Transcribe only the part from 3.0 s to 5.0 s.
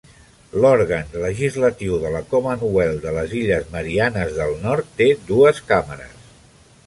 de les Illes Marianes del Nord